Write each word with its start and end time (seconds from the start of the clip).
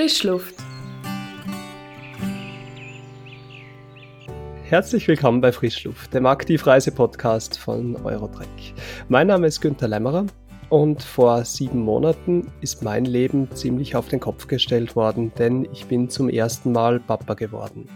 Frischluft. 0.00 0.54
Herzlich 4.62 5.06
willkommen 5.06 5.42
bei 5.42 5.52
Frischluft, 5.52 6.14
dem 6.14 6.24
Aktivreise-Podcast 6.24 7.58
von 7.58 7.96
Eurotrek. 7.96 8.48
Mein 9.10 9.26
Name 9.26 9.48
ist 9.48 9.60
Günter 9.60 9.88
Lämmerer 9.88 10.24
und 10.70 11.02
vor 11.02 11.44
sieben 11.44 11.80
Monaten 11.80 12.50
ist 12.62 12.82
mein 12.82 13.04
Leben 13.04 13.50
ziemlich 13.54 13.94
auf 13.94 14.08
den 14.08 14.20
Kopf 14.20 14.46
gestellt 14.46 14.96
worden, 14.96 15.32
denn 15.36 15.68
ich 15.70 15.84
bin 15.84 16.08
zum 16.08 16.30
ersten 16.30 16.72
Mal 16.72 16.98
Papa 17.00 17.34
geworden. 17.34 17.86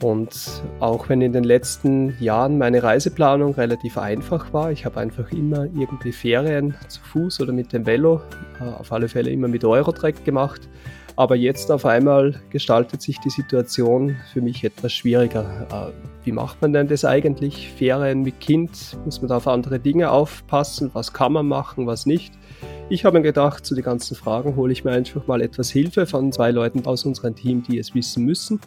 Und 0.00 0.62
auch 0.78 1.08
wenn 1.08 1.22
in 1.22 1.32
den 1.32 1.42
letzten 1.42 2.16
Jahren 2.20 2.56
meine 2.56 2.84
Reiseplanung 2.84 3.54
relativ 3.54 3.98
einfach 3.98 4.52
war, 4.52 4.70
ich 4.70 4.84
habe 4.84 5.00
einfach 5.00 5.32
immer 5.32 5.64
irgendwie 5.64 6.12
Ferien 6.12 6.76
zu 6.86 7.00
Fuß 7.00 7.40
oder 7.40 7.52
mit 7.52 7.72
dem 7.72 7.84
Velo, 7.84 8.20
äh, 8.60 8.64
auf 8.64 8.92
alle 8.92 9.08
Fälle 9.08 9.30
immer 9.30 9.48
mit 9.48 9.64
Eurotrek 9.64 10.24
gemacht, 10.24 10.68
aber 11.16 11.36
jetzt 11.36 11.70
auf 11.70 11.84
einmal 11.84 12.40
gestaltet 12.50 13.02
sich 13.02 13.18
die 13.20 13.30
Situation 13.30 14.16
für 14.32 14.40
mich 14.40 14.64
etwas 14.64 14.92
schwieriger. 14.92 15.66
Äh, 15.70 16.24
wie 16.24 16.32
macht 16.32 16.62
man 16.62 16.72
denn 16.72 16.88
das 16.88 17.04
eigentlich? 17.04 17.70
Ferien 17.72 18.22
mit 18.22 18.40
Kind? 18.40 18.96
Muss 19.04 19.20
man 19.20 19.28
da 19.28 19.36
auf 19.36 19.48
andere 19.48 19.78
Dinge 19.80 20.10
aufpassen? 20.10 20.90
Was 20.92 21.12
kann 21.12 21.32
man 21.32 21.46
machen, 21.46 21.86
was 21.86 22.06
nicht? 22.06 22.32
Ich 22.88 23.04
habe 23.04 23.18
mir 23.18 23.24
gedacht, 23.24 23.64
zu 23.66 23.74
den 23.74 23.84
ganzen 23.84 24.14
Fragen 24.14 24.56
hole 24.56 24.72
ich 24.72 24.84
mir 24.84 24.92
einfach 24.92 25.26
mal 25.26 25.40
etwas 25.40 25.70
Hilfe 25.70 26.06
von 26.06 26.32
zwei 26.32 26.50
Leuten 26.50 26.84
aus 26.86 27.04
unserem 27.04 27.34
Team, 27.34 27.62
die 27.62 27.78
es 27.78 27.94
wissen 27.94 28.24
müssen. 28.24 28.60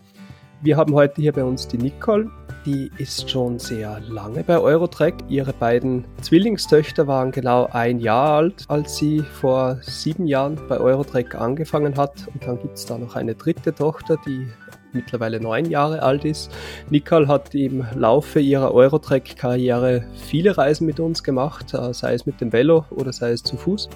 Wir 0.62 0.78
haben 0.78 0.94
heute 0.94 1.22
hier 1.22 1.34
bei 1.34 1.44
uns 1.44 1.68
die 1.68 1.78
Nicole. 1.78 2.30
Die 2.66 2.90
ist 2.98 3.30
schon 3.30 3.60
sehr 3.60 4.00
lange 4.10 4.44
bei 4.44 4.58
Eurotrack. 4.58 5.14
Ihre 5.30 5.54
beiden 5.54 6.06
Zwillingstöchter 6.22 7.06
waren 7.06 7.32
genau 7.32 7.68
ein 7.72 8.00
Jahr 8.00 8.38
alt, 8.38 8.66
als 8.68 8.98
sie 8.98 9.20
vor 9.20 9.78
sieben 9.82 10.26
Jahren 10.26 10.58
bei 10.68 10.80
Eurotrack 10.80 11.36
angefangen 11.36 11.96
hat. 11.98 12.28
Und 12.34 12.48
dann 12.48 12.60
gibt 12.60 12.78
es 12.78 12.86
da 12.86 12.98
noch 12.98 13.16
eine 13.16 13.36
dritte 13.36 13.76
Tochter, 13.76 14.18
die 14.26 14.48
mittlerweile 14.94 15.40
neun 15.40 15.70
Jahre 15.70 16.02
alt 16.02 16.26
ist. 16.26 16.50
Nicole 16.90 17.28
hat 17.28 17.54
im 17.54 17.86
Laufe 17.94 18.40
ihrer 18.40 18.74
Eurotrack-Karriere 18.74 20.06
viele 20.16 20.58
Reisen 20.58 20.88
mit 20.88 21.00
uns 21.00 21.22
gemacht, 21.22 21.74
äh, 21.74 21.94
sei 21.94 22.14
es 22.14 22.26
mit 22.26 22.42
dem 22.42 22.52
Velo 22.52 22.86
oder 22.90 23.14
sei 23.14 23.32
es 23.32 23.44
zu 23.44 23.58
Fuß. 23.58 23.90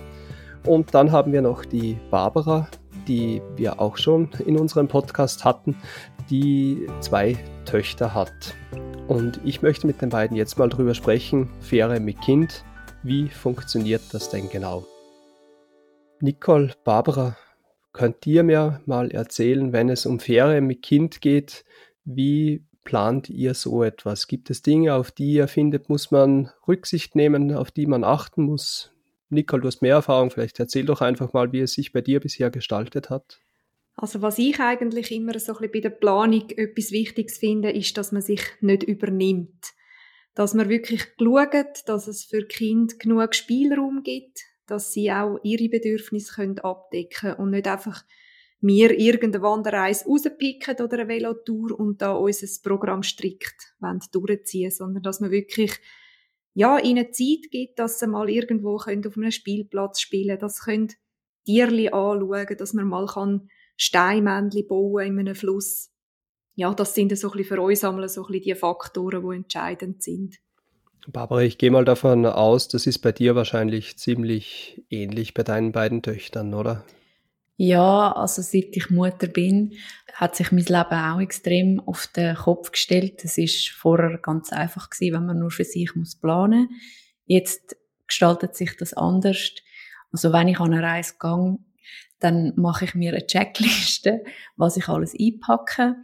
Und 0.66 0.94
dann 0.94 1.12
haben 1.12 1.32
wir 1.32 1.42
noch 1.42 1.66
die 1.66 1.98
Barbara, 2.12 2.68
die 3.08 3.42
wir 3.56 3.80
auch 3.80 3.98
schon 3.98 4.30
in 4.46 4.58
unserem 4.58 4.88
Podcast 4.88 5.46
hatten, 5.46 5.76
die 6.30 6.88
zwei 7.02 7.38
Töchter 7.66 8.14
hat. 8.14 8.56
Und 9.08 9.40
ich 9.44 9.62
möchte 9.62 9.88
mit 9.88 10.02
den 10.02 10.10
beiden 10.10 10.38
jetzt 10.38 10.58
mal 10.58 10.70
drüber 10.70 10.94
sprechen, 10.94 11.50
Fähre 11.62 12.00
mit 12.00 12.22
Kind, 12.22 12.64
wie 13.04 13.30
funktioniert 13.30 14.02
das 14.12 14.30
denn 14.30 14.50
genau? 14.50 14.86
Nicole, 16.22 16.74
Barbara, 16.84 17.38
könnt 17.94 18.28
ihr 18.28 18.44
mir 18.44 18.82
mal 18.86 19.10
erzählen, 19.10 19.74
wenn 19.74 19.90
es 19.90 20.06
um 20.06 20.20
Fähre 20.20 20.62
mit 20.62 20.82
Kind 20.82 21.22
geht, 21.22 21.64
wie 22.04 22.66
plant 22.84 23.30
ihr 23.30 23.54
so 23.54 23.84
etwas? 23.84 24.28
Gibt 24.28 24.50
es 24.50 24.62
Dinge, 24.62 24.94
auf 24.96 25.12
die 25.12 25.34
ihr 25.34 25.48
findet, 25.48 25.90
muss 25.90 26.12
man 26.12 26.50
Rücksicht 26.68 27.16
nehmen, 27.16 27.54
auf 27.54 27.72
die 27.72 27.86
man 27.86 28.04
achten 28.04 28.44
muss? 28.44 28.92
Nicole, 29.30 29.62
du 29.62 29.68
hast 29.68 29.82
mehr 29.82 29.96
Erfahrung, 29.96 30.32
vielleicht 30.32 30.60
erzähl 30.60 30.86
doch 30.86 31.02
einfach 31.02 31.34
mal, 31.34 31.52
wie 31.52 31.62
es 31.62 31.74
sich 31.74 31.94
bei 31.94 32.02
dir 32.02 32.20
bisher 32.20 32.50
gestaltet 32.50 33.10
hat. 33.10 33.40
Also 34.02 34.22
was 34.22 34.40
ich 34.40 34.58
eigentlich 34.62 35.12
immer 35.12 35.38
so 35.40 35.52
ein 35.52 35.58
bisschen 35.58 35.72
bei 35.74 35.80
der 35.82 35.90
Planung 35.90 36.50
etwas 36.52 36.92
Wichtiges 36.92 37.38
finde, 37.38 37.72
ist, 37.72 37.98
dass 37.98 38.14
man 38.14 38.22
sich 38.22 38.42
nicht 38.62 38.84
übernimmt. 38.84 39.74
Dass 40.36 40.54
man 40.54 40.70
wirklich 40.70 41.06
schaut, 41.20 41.84
dass 41.86 42.08
es 42.08 42.24
für 42.24 42.46
Kind 42.46 42.98
genug 43.00 43.36
Spielraum 43.36 44.04
gibt, 44.04 44.40
dass 44.68 44.94
sie 44.94 45.12
auch 45.12 45.38
ihre 45.44 45.68
Bedürfnisse 45.68 46.34
können 46.34 46.60
abdecken 46.60 47.10
können 47.20 47.40
und 47.40 47.50
nicht 47.50 47.68
einfach 47.68 48.06
mir 48.62 48.98
irgendeine 48.98 49.44
Wanderreise 49.44 50.06
rauspicken 50.06 50.78
oder 50.82 51.00
eine 51.00 51.10
Velotour 51.10 51.78
und 51.78 52.02
da 52.02 52.14
unser 52.14 52.48
Programm 52.64 53.04
strikt 53.04 53.76
durchziehen 54.14 54.72
sondern 54.72 55.04
dass 55.04 55.20
man 55.20 55.32
wirklich 55.32 55.74
ja, 56.54 56.78
ihnen 56.80 57.12
Zeit 57.12 57.52
gibt, 57.52 57.80
dass 57.80 58.00
sie 58.00 58.08
mal 58.08 58.30
irgendwo 58.30 58.78
können 58.78 59.06
auf 59.06 59.18
einem 59.18 59.32
Spielplatz 59.32 60.00
spielen 60.00 60.30
können, 60.30 60.40
dass 60.40 60.58
sie 60.58 60.64
können 60.64 60.94
Tierli 61.46 61.90
anschauen, 61.90 62.58
dass 62.58 62.74
man 62.74 62.88
mal 62.88 63.06
kann 63.06 63.50
Steinmännchen 63.80 64.68
bauen 64.68 65.06
in 65.06 65.20
einem 65.20 65.36
Fluss. 65.36 65.90
Ja, 66.56 66.74
das 66.74 66.94
sind 66.94 67.18
so 67.18 67.32
ein 67.32 67.38
bisschen 67.38 67.56
für 67.56 67.62
uns 67.62 67.84
einmal 67.84 68.10
so 68.10 68.26
ein 68.26 68.28
bisschen 68.28 68.44
die 68.44 68.56
Faktoren, 68.56 69.28
die 69.28 69.36
entscheidend 69.38 70.04
sind. 70.04 70.36
Barbara, 71.08 71.42
ich 71.42 71.58
gehe 71.58 71.72
mal 71.72 71.86
davon 71.86 72.26
aus, 72.26 72.68
das 72.68 72.86
ist 72.86 73.00
bei 73.00 73.14
dir 73.14 73.36
wahrscheinlich 73.36 73.98
ziemlich 73.98 74.84
ähnlich 74.90 75.34
bei 75.34 75.44
deinen 75.44 75.72
beiden 75.72 76.04
Töchtern, 76.04 76.54
oder? 76.54 76.84
Ja, 77.56 78.12
also 78.12 78.42
seit 78.42 78.76
ich 78.76 78.90
Mutter 78.90 79.28
bin, 79.28 79.74
hat 80.14 80.36
sich 80.36 80.52
mein 80.52 80.66
Leben 80.66 80.94
auch 80.94 81.22
extrem 81.22 81.80
auf 81.80 82.08
den 82.08 82.36
Kopf 82.36 82.72
gestellt. 82.72 83.24
Es 83.24 83.38
ist 83.38 83.70
vorher 83.70 84.18
ganz 84.18 84.52
einfach 84.52 84.90
gewesen, 84.90 85.14
wenn 85.14 85.26
man 85.26 85.40
nur 85.40 85.52
für 85.52 85.64
sich 85.64 85.96
muss 85.96 86.16
planen. 86.16 86.70
Jetzt 87.26 87.78
gestaltet 88.08 88.56
sich 88.56 88.76
das 88.78 88.94
anders. 88.94 89.56
Also 90.12 90.34
wenn 90.34 90.50
ich 90.50 90.60
an 90.60 90.74
eine 90.74 90.84
Reise 90.84 91.14
gehe, 91.20 91.58
dann 92.20 92.54
mache 92.56 92.86
ich 92.86 92.96
mir 92.96 93.14
eine 93.14 93.26
Checkliste, 93.26 94.24
was 94.56 94.78
ich 94.78 94.88
alles 94.88 95.14
einpacke. 95.20 95.96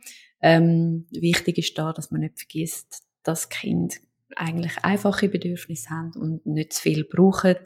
Ähm, 0.41 1.07
wichtig 1.11 1.57
ist 1.57 1.77
da, 1.77 1.93
dass 1.93 2.11
man 2.11 2.21
nicht 2.21 2.37
vergisst, 2.39 3.03
dass 3.23 3.49
Kind 3.49 3.99
eigentlich 4.35 4.83
einfache 4.83 5.29
Bedürfnisse 5.29 5.89
haben 5.89 6.13
und 6.15 6.45
nicht 6.45 6.73
zu 6.73 6.81
viel 6.81 7.03
brauchen. 7.03 7.57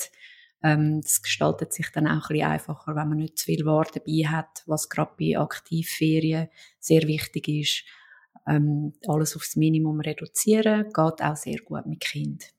Ähm, 0.61 1.01
das 1.01 1.21
gestaltet 1.21 1.73
sich 1.73 1.89
dann 1.91 2.07
auch 2.07 2.29
ein 2.29 2.33
bisschen 2.33 2.47
einfacher, 2.47 2.95
wenn 2.95 3.09
man 3.09 3.17
nicht 3.17 3.37
zu 3.37 3.45
viel 3.45 3.65
Ware 3.65 3.89
dabei 3.93 4.27
hat, 4.27 4.63
was 4.65 4.89
gerade 4.89 5.11
bei 5.17 5.37
Aktivferien 5.37 6.49
sehr 6.79 7.03
wichtig 7.03 7.47
ist. 7.47 7.83
Ähm, 8.47 8.93
alles 9.07 9.35
aufs 9.35 9.55
Minimum 9.55 9.99
reduzieren, 9.99 10.85
geht 10.85 11.21
auch 11.21 11.35
sehr 11.35 11.59
gut 11.59 11.85
mit 11.85 11.99
Kind. 11.99 12.51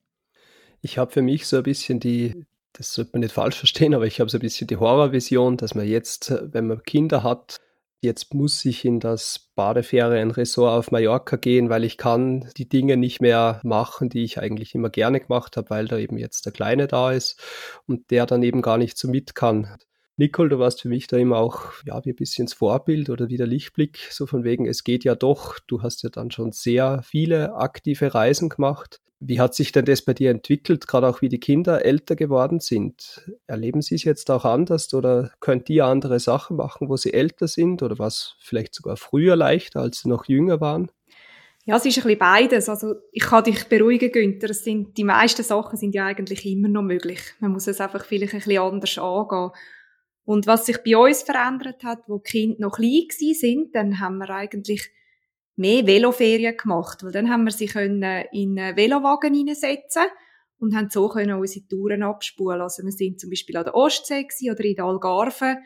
Ich 0.81 0.97
habe 0.97 1.11
für 1.11 1.21
mich 1.21 1.45
so 1.45 1.57
ein 1.57 1.63
bisschen 1.63 1.99
die, 1.99 2.45
das 2.73 2.93
sollte 2.93 3.11
man 3.13 3.21
nicht 3.21 3.33
falsch 3.33 3.57
verstehen, 3.57 3.93
aber 3.93 4.05
ich 4.05 4.19
habe 4.19 4.29
so 4.29 4.37
ein 4.37 4.41
bisschen 4.41 4.67
die 4.67 4.77
Horrorvision, 4.77 5.57
dass 5.57 5.75
man 5.75 5.87
jetzt, 5.87 6.33
wenn 6.53 6.67
man 6.67 6.83
Kinder 6.83 7.23
hat, 7.23 7.57
jetzt 8.01 8.33
muss 8.33 8.65
ich 8.65 8.83
in 8.83 8.99
das 8.99 9.51
Badeferienresort 9.55 10.73
auf 10.73 10.91
Mallorca 10.91 11.35
gehen, 11.35 11.69
weil 11.69 11.83
ich 11.83 11.97
kann 11.97 12.49
die 12.57 12.67
Dinge 12.67 12.97
nicht 12.97 13.21
mehr 13.21 13.61
machen, 13.63 14.09
die 14.09 14.23
ich 14.23 14.39
eigentlich 14.39 14.73
immer 14.73 14.89
gerne 14.89 15.19
gemacht 15.19 15.55
habe, 15.55 15.69
weil 15.69 15.87
da 15.87 15.97
eben 15.97 16.17
jetzt 16.17 16.45
der 16.45 16.53
Kleine 16.53 16.87
da 16.87 17.11
ist 17.11 17.39
und 17.85 18.09
der 18.09 18.25
dann 18.25 18.41
eben 18.41 18.61
gar 18.61 18.77
nicht 18.77 18.97
so 18.97 19.07
mit 19.07 19.35
kann. 19.35 19.77
Nicole, 20.17 20.49
du 20.49 20.59
warst 20.59 20.81
für 20.81 20.89
mich 20.89 21.07
da 21.07 21.17
immer 21.17 21.37
auch, 21.37 21.71
ja, 21.85 22.03
wie 22.05 22.11
ein 22.11 22.15
bisschen 22.15 22.45
das 22.45 22.53
Vorbild 22.53 23.09
oder 23.09 23.29
wie 23.29 23.37
der 23.37 23.47
Lichtblick, 23.47 24.07
so 24.11 24.25
von 24.25 24.43
wegen, 24.43 24.67
es 24.67 24.83
geht 24.83 25.03
ja 25.03 25.15
doch, 25.15 25.57
du 25.67 25.81
hast 25.81 26.03
ja 26.03 26.09
dann 26.09 26.31
schon 26.31 26.51
sehr 26.51 27.01
viele 27.03 27.55
aktive 27.55 28.13
Reisen 28.13 28.49
gemacht. 28.49 28.99
Wie 29.23 29.39
hat 29.39 29.53
sich 29.53 29.71
denn 29.71 29.85
das 29.85 30.01
bei 30.01 30.13
dir 30.15 30.31
entwickelt, 30.31 30.87
gerade 30.87 31.07
auch 31.07 31.21
wie 31.21 31.29
die 31.29 31.39
Kinder 31.39 31.85
älter 31.85 32.15
geworden 32.15 32.59
sind? 32.59 33.31
Erleben 33.45 33.81
sie 33.83 33.95
es 33.95 34.03
jetzt 34.03 34.31
auch 34.31 34.45
anders 34.45 34.91
oder 34.95 35.31
könnt 35.39 35.69
ihr 35.69 35.85
andere 35.85 36.19
Sachen 36.19 36.57
machen, 36.57 36.89
wo 36.89 36.97
sie 36.97 37.13
älter 37.13 37.47
sind 37.47 37.83
oder 37.83 37.99
was 37.99 38.35
vielleicht 38.39 38.73
sogar 38.73 38.97
früher 38.97 39.35
leichter, 39.35 39.81
als 39.81 39.99
sie 39.99 40.09
noch 40.09 40.25
jünger 40.25 40.59
waren? 40.59 40.89
Ja, 41.65 41.75
es 41.75 41.85
ist 41.85 41.97
ein 41.97 42.03
bisschen 42.03 42.17
beides. 42.17 42.67
Also 42.67 42.95
ich 43.11 43.21
kann 43.21 43.43
dich 43.43 43.65
beruhigen, 43.65 44.11
Günther. 44.11 44.53
Sind, 44.53 44.97
die 44.97 45.03
meisten 45.03 45.43
Sachen 45.43 45.77
sind 45.77 45.93
ja 45.93 46.07
eigentlich 46.07 46.43
immer 46.47 46.67
noch 46.67 46.81
möglich. 46.81 47.19
Man 47.39 47.51
muss 47.51 47.67
es 47.67 47.79
einfach 47.79 48.03
vielleicht 48.03 48.33
ein 48.33 48.39
bisschen 48.39 48.61
anders 48.61 48.97
angehen. 48.97 49.51
Und 50.23 50.47
was 50.47 50.65
sich 50.65 50.77
bei 50.83 50.97
uns 50.97 51.23
verändert 51.23 51.83
hat, 51.83 52.03
wo 52.07 52.19
die 52.19 52.29
Kinder 52.31 52.57
noch 52.59 52.77
klein 52.77 53.07
sind, 53.09 53.75
dann 53.75 53.99
haben 53.99 54.17
wir 54.17 54.29
eigentlich 54.29 54.89
mehr 55.55 55.85
Veloferien 55.85 56.55
gemacht, 56.57 57.03
weil 57.03 57.11
dann 57.11 57.29
haben 57.29 57.43
wir 57.43 57.51
sie 57.51 57.67
können 57.67 58.25
in 58.31 58.57
einen 58.57 58.75
Velowagen 58.75 59.33
hineinsetzen 59.33 60.03
und 60.59 60.75
haben 60.75 60.89
so 60.89 61.09
können 61.09 61.39
unsere 61.39 61.67
Touren 61.67 62.03
abspulen. 62.03 62.61
Also 62.61 62.83
wir 62.83 62.91
sind 62.91 63.19
zum 63.19 63.29
Beispiel 63.29 63.57
an 63.57 63.65
der 63.65 63.75
Ostsee 63.75 64.27
oder 64.49 64.63
in 64.63 64.75
der 64.75 64.85
Algarve. 64.85 65.57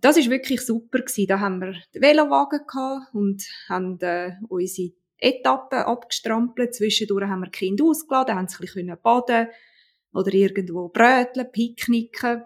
Das 0.00 0.16
ist 0.16 0.30
wirklich 0.30 0.60
super 0.60 1.00
gewesen. 1.00 1.26
Da 1.26 1.40
haben 1.40 1.60
wir 1.60 1.74
den 1.94 2.02
Velowagen 2.02 2.60
gehabt 2.66 3.14
und 3.14 3.42
haben 3.68 3.98
äh, 4.00 4.32
unsere 4.48 4.92
Etappen 5.18 5.78
abgestrampelt. 5.80 6.74
Zwischendurch 6.74 7.26
haben 7.26 7.40
wir 7.40 7.50
die 7.50 7.58
Kinder 7.58 7.84
ausgeladen, 7.84 8.36
haben 8.36 8.48
sie 8.48 8.56
ein 8.56 8.60
bisschen 8.60 8.98
baden 9.02 9.48
oder 10.12 10.32
irgendwo 10.32 10.88
bröteln, 10.88 11.50
picknicken. 11.50 12.44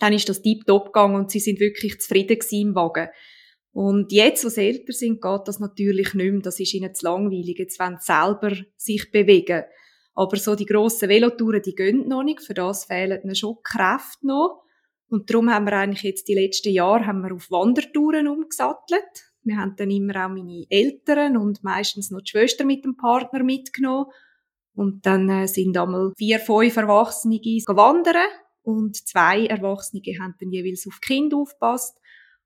Dann 0.00 0.12
ist 0.12 0.28
das 0.28 0.42
tiptop 0.42 0.86
gegangen 0.86 1.16
und 1.16 1.30
sie 1.30 1.40
sind 1.40 1.60
wirklich 1.60 2.00
zufrieden 2.00 2.38
im 2.50 2.74
Wagen. 2.74 3.08
Und 3.72 4.12
jetzt, 4.12 4.44
wo 4.44 4.48
sie 4.48 4.68
älter 4.68 4.92
sind, 4.92 5.22
geht 5.22 5.40
das 5.46 5.58
natürlich 5.58 6.14
nicht 6.14 6.32
mehr. 6.32 6.42
Das 6.42 6.60
ist 6.60 6.74
ihnen 6.74 6.94
zu 6.94 7.06
langweilig. 7.06 7.58
Jetzt 7.58 7.78
wollen 7.80 7.96
sie 7.98 8.12
selber 8.12 8.54
sich 8.76 9.10
bewegen. 9.10 9.64
Aber 10.14 10.36
so 10.36 10.54
die 10.54 10.66
grossen 10.66 11.08
Velotouren, 11.08 11.62
die 11.62 11.74
gehen 11.74 12.06
noch 12.06 12.22
nicht. 12.22 12.42
Für 12.42 12.52
das 12.52 12.84
fehlen 12.84 13.20
ihnen 13.24 13.34
schon 13.34 13.56
Kräfte 13.62 14.26
noch. 14.26 14.62
Und 15.08 15.30
darum 15.30 15.50
haben 15.50 15.66
wir 15.66 15.74
eigentlich 15.74 16.02
jetzt 16.02 16.28
die 16.28 16.34
letzten 16.34 16.72
Jahre 16.72 17.06
haben 17.06 17.22
wir 17.22 17.34
auf 17.34 17.50
Wandertouren 17.50 18.28
umgesattelt. 18.28 19.32
Wir 19.42 19.56
haben 19.56 19.74
dann 19.76 19.90
immer 19.90 20.24
auch 20.24 20.30
meine 20.30 20.64
Eltern 20.68 21.36
und 21.36 21.64
meistens 21.64 22.10
noch 22.10 22.20
die 22.20 22.30
Schwester 22.30 22.64
mit 22.64 22.84
dem 22.84 22.96
Partner 22.96 23.42
mitgenommen. 23.42 24.06
Und 24.74 25.04
dann 25.04 25.28
äh, 25.28 25.48
sind 25.48 25.76
einmal 25.76 26.12
vier, 26.16 26.38
fünf 26.38 26.76
Erwachsene 26.76 27.38
wandern 27.40 28.26
und 28.62 28.96
zwei 28.96 29.46
Erwachsene 29.46 30.02
haben 30.20 30.34
dann 30.38 30.50
jeweils 30.50 30.86
auf 30.86 31.00
die 31.00 31.14
Kinder 31.14 31.38
aufgepasst. 31.38 31.98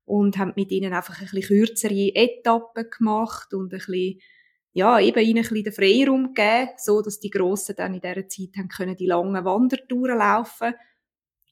und 0.05 0.37
haben 0.37 0.53
mit 0.55 0.71
ihnen 0.71 0.93
einfach 0.93 1.19
ein 1.19 1.27
bisschen 1.27 1.65
kürzere 1.65 2.15
Etappen 2.15 2.85
gemacht 2.97 3.53
und 3.53 3.73
ein 3.73 3.77
bisschen, 3.77 4.21
ja, 4.71 4.99
eben 5.01 5.19
ihnen 5.19 5.39
ein 5.39 5.41
bisschen 5.43 5.63
den 5.65 5.73
Freiraum 5.73 6.33
gegeben, 6.33 6.69
so 6.77 7.01
dass 7.01 7.19
die 7.19 7.29
Grossen 7.29 7.75
dann 7.75 7.93
in 7.93 7.99
dieser 7.99 8.27
Zeit 8.29 8.55
haben 8.57 8.69
können 8.69 8.95
die 8.95 9.05
langen 9.05 9.43
Wandertouren 9.43 10.17
laufen 10.17 10.73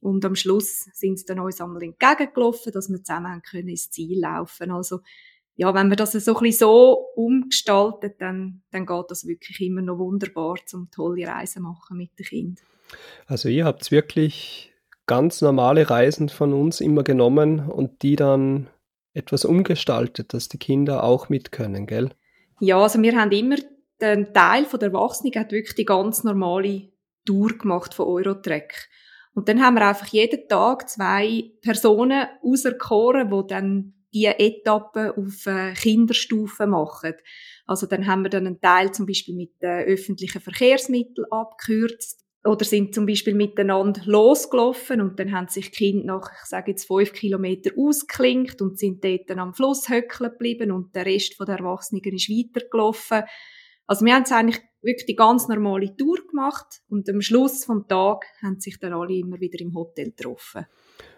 und 0.05 0.23
am 0.23 0.35
Schluss 0.35 0.87
sind 0.93 1.17
sie 1.17 1.25
dann 1.25 1.39
uns 1.39 1.59
einmal 1.59 1.81
entgegengelaufen, 1.81 2.71
dass 2.71 2.89
wir 2.89 3.03
zusammen 3.03 3.31
haben 3.31 3.41
können 3.41 3.69
ins 3.69 3.89
Ziel 3.89 4.19
laufen. 4.19 4.69
Also, 4.69 4.99
ja, 5.55 5.73
wenn 5.73 5.87
man 5.87 5.97
das 5.97 6.11
so 6.11 6.35
ein 6.35 6.43
bisschen 6.43 6.59
so 6.59 7.07
umgestaltet, 7.15 8.21
dann, 8.21 8.61
dann 8.69 8.85
geht 8.85 9.05
das 9.09 9.25
wirklich 9.25 9.59
immer 9.61 9.81
noch 9.81 9.97
wunderbar, 9.97 10.57
zum 10.65 10.91
tolle 10.91 11.27
Reisen 11.27 11.63
machen 11.63 11.97
mit 11.97 12.11
den 12.19 12.25
Kindern. 12.25 12.65
Also 13.27 13.49
ihr 13.49 13.65
habt 13.65 13.91
wirklich 13.91 14.73
ganz 15.05 15.41
normale 15.41 15.89
Reisen 15.89 16.29
von 16.29 16.53
uns 16.53 16.81
immer 16.81 17.03
genommen 17.03 17.59
und 17.69 18.01
die 18.01 18.15
dann 18.15 18.67
etwas 19.13 19.45
umgestaltet, 19.45 20.33
dass 20.33 20.49
die 20.49 20.57
Kinder 20.57 21.03
auch 21.03 21.29
mit 21.29 21.51
können, 21.51 21.87
gell? 21.87 22.09
Ja, 22.59 22.81
also 22.81 23.01
wir 23.01 23.15
haben 23.19 23.31
immer, 23.31 23.57
den 24.01 24.33
Teil 24.33 24.65
der 24.65 24.81
Erwachsenen 24.81 25.33
hat 25.35 25.51
wirklich 25.51 25.75
die 25.75 25.85
ganz 25.85 26.23
normale 26.23 26.89
Tour 27.25 27.57
gemacht 27.57 27.93
von 27.93 28.07
Eurotrack. 28.07 28.89
Und 29.33 29.49
dann 29.49 29.61
haben 29.61 29.75
wir 29.75 29.87
einfach 29.87 30.07
jeden 30.07 30.47
Tag 30.47 30.89
zwei 30.89 31.51
Personen 31.61 32.27
auserkoren, 32.41 33.29
die 33.29 33.47
dann 33.47 33.93
die 34.13 34.25
Etappen 34.25 35.11
auf 35.11 35.45
äh, 35.45 35.73
Kinderstufe 35.73 36.67
machen. 36.67 37.13
Also 37.65 37.85
dann 37.85 38.07
haben 38.07 38.23
wir 38.23 38.29
dann 38.29 38.47
einen 38.47 38.61
Teil 38.61 38.93
zum 38.93 39.05
Beispiel 39.05 39.35
mit 39.35 39.61
den 39.61 39.85
öffentlichen 39.85 40.41
Verkehrsmitteln 40.41 41.27
abgekürzt 41.31 42.24
oder 42.45 42.63
sind 42.63 42.93
zum 42.93 43.05
Beispiel 43.05 43.33
miteinander 43.33 44.01
losgelaufen 44.05 45.01
und 45.01 45.19
dann 45.19 45.31
haben 45.31 45.47
sich 45.47 45.71
die 45.71 45.77
Kinder 45.77 46.05
nach, 46.05 46.31
ich 46.31 46.47
sage 46.47 46.71
jetzt 46.71 46.85
fünf 46.85 47.11
Kilometer 47.13 47.71
ausgeklinkt 47.75 48.61
und 48.61 48.77
sind 48.77 49.03
dort 49.03 49.29
dann 49.29 49.39
am 49.39 49.53
Fluss 49.53 49.89
höckeln 49.89 50.31
geblieben 50.31 50.71
und 50.71 50.95
der 50.95 51.05
Rest 51.05 51.39
der 51.39 51.59
Erwachsenen 51.59 52.03
ist 52.03 52.29
weitergelaufen. 52.29 53.23
Also 53.87 54.05
wir 54.05 54.13
haben 54.13 54.23
es 54.23 54.31
eigentlich 54.31 54.61
wirklich 54.81 55.07
die 55.07 55.15
ganz 55.15 55.47
normale 55.47 55.95
Tour 55.97 56.19
gemacht 56.29 56.81
und 56.87 57.09
am 57.09 57.21
Schluss 57.21 57.65
vom 57.65 57.87
Tag 57.87 58.25
haben 58.43 58.59
sich 58.59 58.79
dann 58.79 58.93
alle 58.93 59.15
immer 59.15 59.39
wieder 59.39 59.59
im 59.59 59.73
Hotel 59.73 60.11
getroffen. 60.11 60.65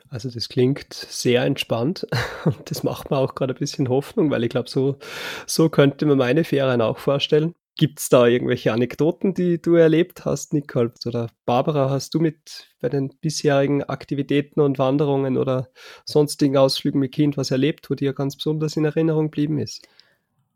Also 0.10 0.30
das 0.30 0.48
klingt 0.48 0.94
sehr 0.94 1.44
entspannt 1.44 2.08
und 2.46 2.72
das 2.72 2.84
macht 2.84 3.12
mir 3.12 3.18
auch 3.18 3.36
gerade 3.36 3.54
ein 3.54 3.60
bisschen 3.60 3.90
Hoffnung, 3.90 4.32
weil 4.32 4.44
ich 4.44 4.50
glaube, 4.50 4.70
so, 4.70 4.98
so 5.46 5.70
könnte 5.70 6.06
man 6.06 6.18
meine 6.18 6.46
Ferien 6.46 6.82
auch 6.82 6.98
vorstellen. 6.98 7.54
Gibt 7.78 8.00
es 8.00 8.10
da 8.10 8.26
irgendwelche 8.26 8.74
Anekdoten, 8.74 9.36
die 9.36 9.62
du 9.62 9.76
erlebt 9.76 10.26
hast, 10.26 10.52
Nicole? 10.52 10.92
Oder 11.06 11.30
Barbara, 11.46 11.92
hast 11.92 12.12
du 12.16 12.20
mit 12.20 12.70
bei 12.80 12.90
den 12.90 13.10
bisherigen 13.22 13.84
Aktivitäten 13.84 14.62
und 14.62 14.80
Wanderungen 14.80 15.38
oder 15.38 15.70
sonstigen 16.04 16.58
Ausflügen 16.58 17.00
mit 17.00 17.14
Kind 17.14 17.38
was 17.38 17.52
erlebt, 17.52 17.90
wo 17.92 17.94
dir 17.94 18.14
ganz 18.14 18.36
besonders 18.36 18.78
in 18.78 18.86
Erinnerung 18.86 19.26
geblieben 19.26 19.60
ist? 19.60 19.88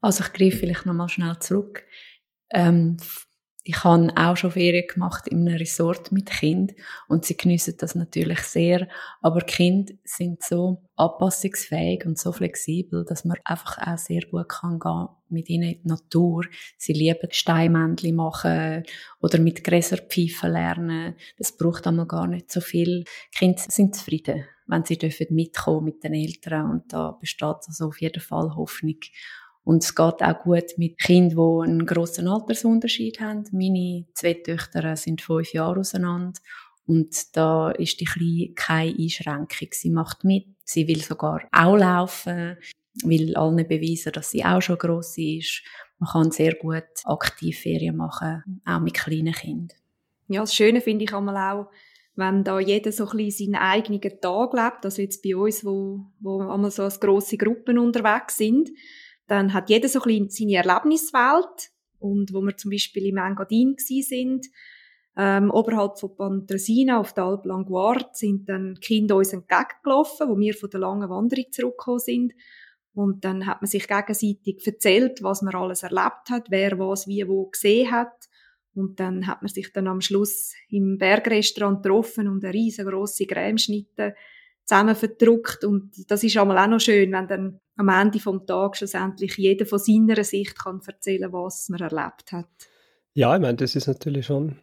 Also 0.02 0.24
ich 0.24 0.34
greife 0.34 0.58
vielleicht 0.58 0.88
nochmal 0.88 1.10
schnell 1.10 1.38
zurück. 1.38 1.86
Ähm, 2.50 2.98
ich 3.64 3.84
habe 3.84 4.12
auch 4.16 4.36
schon 4.36 4.52
Ferien 4.52 4.88
gemacht 4.88 5.28
in 5.28 5.48
einem 5.48 5.58
Resort 5.58 6.12
mit 6.12 6.32
Kind 6.32 6.74
und 7.08 7.26
sie 7.26 7.38
geniessen 7.38 7.76
das 7.78 7.94
natürlich 7.94 8.40
sehr. 8.40 8.88
Aber 9.22 9.42
Kinder 9.42 9.94
sind 10.04 10.44
so 10.44 10.82
anpassungsfähig 10.96 12.06
und 12.06 12.18
so 12.18 12.32
flexibel, 12.32 13.06
dass 13.06 13.24
man 13.24 13.38
einfach 13.44 13.78
auch 13.86 13.98
sehr 13.98 14.22
gut 14.32 14.50
kann 14.50 14.80
gehen 14.80 15.08
mit 15.30 15.48
ihnen 15.50 15.74
in 15.74 15.82
die 15.84 15.88
Natur. 15.88 16.46
Sie 16.78 16.94
lieben 16.94 17.30
Steinmännchen 17.32 18.16
machen 18.16 18.84
oder 19.20 19.40
mit 19.40 19.64
Gräser 19.64 19.98
pfeifen 19.98 20.52
lernen. 20.52 21.16
Das 21.38 21.56
braucht 21.56 21.86
einmal 21.86 22.08
gar 22.08 22.28
nicht 22.28 22.52
so 22.52 22.62
viel. 22.62 23.04
Die 23.34 23.38
Kinder 23.38 23.62
sind 23.68 23.96
zufrieden, 23.96 24.46
wenn 24.66 24.86
sie 24.86 24.98
dürfen 24.98 25.28
mitkommen 25.30 25.86
mit 25.86 26.04
den 26.04 26.14
Eltern 26.14 26.72
und 26.72 26.94
da 26.94 27.12
besteht 27.12 27.68
also 27.68 27.88
auf 27.88 28.02
jeden 28.02 28.22
Fall 28.22 28.56
Hoffnung. 28.56 29.00
Und 29.64 29.84
es 29.84 29.96
geht 29.96 30.22
auch 30.22 30.40
gut 30.44 30.78
mit 30.78 30.98
Kindern, 30.98 31.38
die 31.38 31.70
einen 31.70 31.86
grossen 31.86 32.28
Altersunterschied 32.28 33.20
haben. 33.20 33.44
Meine 33.52 34.06
zwei 34.14 34.34
Töchter 34.34 34.96
sind 34.96 35.22
fünf 35.22 35.54
Jahre 35.54 35.82
auseinander. 35.82 36.40
Und 36.88 37.36
da 37.38 37.72
ist 37.72 38.00
die 38.00 38.06
Kleine 38.06 38.54
keine 38.56 38.96
Einschränkung. 38.98 39.70
Sie 39.72 39.92
macht 39.92 40.24
mit. 40.24 40.48
Sie 40.66 40.88
will 40.88 41.02
sogar 41.02 41.42
auch 41.52 41.78
laufen, 41.78 42.58
will 43.04 43.36
allen 43.36 43.68
beweisen, 43.68 44.12
dass 44.14 44.32
sie 44.32 44.44
auch 44.44 44.62
schon 44.62 44.78
gross 44.78 45.18
ist. 45.18 45.62
Man 46.00 46.10
kann 46.10 46.32
sehr 46.32 46.56
gut 46.56 46.84
aktiv 47.04 47.60
Ferien 47.60 47.98
machen, 47.98 48.62
auch 48.66 48.80
mit 48.80 48.96
kleinen 48.96 49.34
Kindern. 49.34 49.78
Ja, 50.28 50.42
das 50.42 50.56
Schöne 50.56 50.82
finde 50.82 51.04
ich 51.04 51.14
einmal 51.14 51.54
auch, 51.54 51.70
wenn 52.16 52.44
da 52.44 52.60
jeder 52.60 52.92
so 52.92 53.08
ein 53.08 53.18
bisschen 53.18 53.54
seinen 53.54 53.62
eigenen 53.62 54.02
Tag 54.02 54.54
lebt, 54.54 54.86
also 54.86 55.02
jetzt 55.02 55.22
bei 55.22 55.36
uns, 55.36 55.64
wo, 55.64 56.06
wo 56.20 56.42
einmal 56.42 56.72
so 56.72 56.84
als 56.84 57.00
grosse 57.00 57.38
Gruppen 57.38 57.78
unterwegs 57.78 58.38
sind, 58.38 58.70
dann 59.32 59.54
hat 59.54 59.70
jeder 59.70 59.88
so 59.88 60.02
ein 60.02 60.28
bisschen 60.28 60.30
seine 60.30 60.56
Erlebniswelt. 60.56 61.72
Und 62.00 62.34
wo 62.34 62.42
wir 62.42 62.58
zum 62.58 62.70
Beispiel 62.70 63.06
im 63.06 63.18
Engadin 63.18 63.76
sind, 63.78 64.48
ähm, 65.16 65.50
oberhalb 65.52 66.00
von 66.00 66.18
Pantresina 66.18 67.00
auf 67.00 67.14
der 67.14 67.26
Alpe 67.26 67.48
Languard 67.48 68.18
sind 68.18 68.50
dann 68.50 68.78
Kinder 68.82 69.16
uns 69.16 69.32
entgegengelaufen, 69.32 70.28
wo 70.28 70.38
wir 70.38 70.54
von 70.54 70.70
der 70.70 70.82
langen 70.82 71.10
Wanderung 71.10 71.46
zurückgekommen 71.50 72.00
sind. 72.00 72.34
Und 72.94 73.24
dann 73.24 73.48
hat 73.48 73.62
man 73.62 73.70
sich 73.70 73.88
gegenseitig 73.88 74.68
erzählt, 74.68 75.24
was 75.24 75.42
man 75.42 75.56
alles 75.56 75.84
erlebt 75.84 76.30
hat, 76.30 76.48
wer 76.50 76.78
was 76.78 77.08
wie 77.08 77.26
wo 77.26 77.46
gesehen 77.46 77.90
hat. 77.90 78.28
Und 78.74 79.00
dann 79.00 79.28
hat 79.28 79.42
man 79.42 79.50
sich 79.50 79.72
dann 79.72 79.88
am 79.88 80.02
Schluss 80.02 80.54
im 80.68 80.98
Bergrestaurant 80.98 81.84
getroffen 81.84 82.28
und 82.28 82.44
eine 82.44 82.54
riesengroße 82.54 83.28
Cremeschnitte 83.28 84.14
zusammen 84.72 84.96
verdruckt. 84.96 85.64
Und 85.66 85.92
das 86.10 86.24
ist 86.24 86.38
auch 86.38 86.46
noch 86.46 86.80
schön, 86.80 87.12
wenn 87.12 87.28
dann 87.28 87.60
am 87.76 87.90
Ende 87.90 88.20
vom 88.20 88.46
Tag 88.46 88.78
schlussendlich 88.78 89.38
jeder 89.38 89.66
von 89.66 89.80
seiner 89.80 90.24
Sicht 90.24 90.58
kann 90.58 90.82
erzählen, 90.86 91.32
was 91.34 91.68
man 91.70 91.82
erlebt 91.82 92.32
hat. 92.32 92.48
Ja, 93.14 93.36
ich 93.36 93.42
meine, 93.42 93.58
das 93.58 93.76
ist 93.76 93.88
natürlich 93.88 94.28
schon 94.28 94.58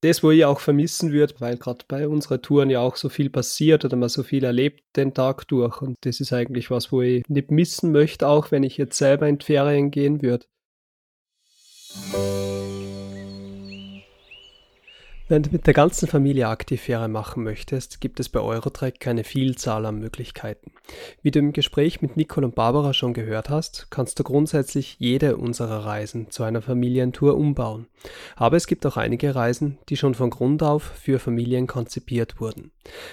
das, 0.00 0.22
wo 0.22 0.30
ich 0.32 0.44
auch 0.44 0.60
vermissen 0.60 1.12
würde, 1.12 1.34
weil 1.38 1.56
gerade 1.56 1.84
bei 1.88 2.08
unseren 2.08 2.42
Touren 2.42 2.68
ja 2.68 2.80
auch 2.80 2.96
so 2.96 3.08
viel 3.08 3.30
passiert 3.30 3.84
oder 3.84 3.96
man 3.96 4.08
so 4.08 4.22
viel 4.22 4.44
erlebt 4.44 4.82
den 4.96 5.14
Tag 5.14 5.48
durch. 5.48 5.80
Und 5.80 5.96
das 6.02 6.20
ist 6.20 6.32
eigentlich 6.32 6.70
was, 6.70 6.92
wo 6.92 7.00
ich 7.00 7.22
nicht 7.28 7.50
missen 7.50 7.92
möchte, 7.92 8.26
auch 8.26 8.50
wenn 8.50 8.64
ich 8.64 8.76
jetzt 8.76 8.98
selber 8.98 9.28
in 9.28 9.38
die 9.38 9.46
Ferien 9.46 9.90
gehen 9.90 10.20
würde. 10.20 10.46
Wenn 15.26 15.42
du 15.42 15.48
mit 15.52 15.66
der 15.66 15.72
ganzen 15.72 16.06
Familie 16.06 16.48
Aktivfähre 16.48 17.08
machen 17.08 17.44
möchtest, 17.44 18.02
gibt 18.02 18.20
es 18.20 18.28
bei 18.28 18.40
Eurotrack 18.40 19.06
eine 19.06 19.24
Vielzahl 19.24 19.86
an 19.86 19.98
Möglichkeiten. 19.98 20.70
Wie 21.22 21.30
du 21.30 21.38
im 21.38 21.54
Gespräch 21.54 22.02
mit 22.02 22.18
Nicole 22.18 22.48
und 22.48 22.54
Barbara 22.54 22.92
schon 22.92 23.14
gehört 23.14 23.48
hast, 23.48 23.86
kannst 23.88 24.18
du 24.18 24.22
grundsätzlich 24.22 24.96
jede 24.98 25.38
unserer 25.38 25.86
Reisen 25.86 26.30
zu 26.30 26.42
einer 26.42 26.60
Familientour 26.60 27.36
umbauen. 27.36 27.86
Aber 28.36 28.58
es 28.58 28.66
gibt 28.66 28.84
auch 28.84 28.98
einige 28.98 29.34
Reisen, 29.34 29.78
die 29.88 29.96
schon 29.96 30.14
von 30.14 30.28
Grund 30.28 30.62
auf 30.62 30.82
für 30.82 31.18
Familien 31.18 31.66
konzipiert 31.66 32.38
wurden. 32.38 32.70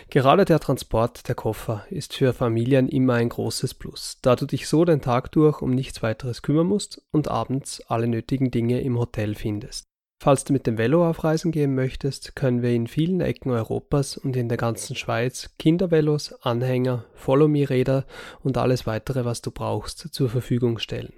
Gerade 0.09 0.43
der 0.43 0.59
Transport 0.59 1.29
der 1.29 1.35
Koffer 1.35 1.85
ist 1.89 2.13
für 2.13 2.33
Familien 2.33 2.89
immer 2.89 3.13
ein 3.13 3.29
großes 3.29 3.73
Plus, 3.75 4.17
da 4.21 4.35
du 4.35 4.45
dich 4.45 4.67
so 4.67 4.83
den 4.83 4.99
Tag 4.99 5.31
durch 5.31 5.61
um 5.61 5.71
nichts 5.71 6.03
weiteres 6.03 6.41
kümmern 6.41 6.67
musst 6.67 7.01
und 7.11 7.29
abends 7.29 7.81
alle 7.87 8.07
nötigen 8.07 8.51
Dinge 8.51 8.81
im 8.81 8.99
Hotel 8.99 9.33
findest. 9.33 9.90
Falls 10.23 10.43
du 10.43 10.53
mit 10.53 10.67
dem 10.67 10.77
Velo 10.77 11.09
auf 11.09 11.23
Reisen 11.23 11.51
gehen 11.51 11.73
möchtest, 11.73 12.35
können 12.35 12.61
wir 12.61 12.69
in 12.69 12.85
vielen 12.85 13.21
Ecken 13.21 13.49
Europas 13.49 14.17
und 14.17 14.35
in 14.35 14.49
der 14.49 14.57
ganzen 14.59 14.95
Schweiz 14.95 15.49
Kindervelos, 15.57 16.33
Anhänger, 16.43 17.05
Follow-Me-Räder 17.15 18.05
und 18.43 18.55
alles 18.55 18.85
weitere, 18.85 19.25
was 19.25 19.41
du 19.41 19.49
brauchst, 19.49 20.13
zur 20.13 20.29
Verfügung 20.29 20.77
stellen. 20.77 21.13